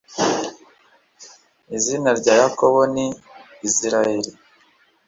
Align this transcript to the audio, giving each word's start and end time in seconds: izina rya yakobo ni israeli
izina 1.75 2.09
rya 2.19 2.33
yakobo 2.41 2.79
ni 2.93 3.05
israeli 3.67 4.31